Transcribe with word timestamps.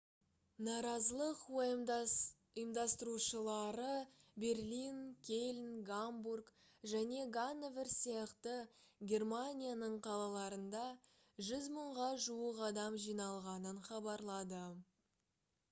наразылық 0.67 1.41
ұйымдастырушылары 1.57 3.89
берлин 4.43 4.95
кельн 5.27 5.67
гамбург 5.89 6.49
және 6.93 7.27
ганновер 7.37 7.91
сияқты 7.97 8.55
германияның 9.13 9.97
қалаларында 10.09 10.81
100 11.51 11.61
мыңға 11.77 12.07
жуық 12.25 12.63
адам 12.71 12.97
жиналғанын 13.05 13.83
хабарлады 13.91 14.63